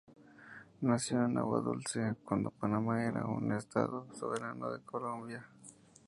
[0.81, 5.47] Nació en Aguadulce, cuando Panamá era aún un estado soberano de Colombia.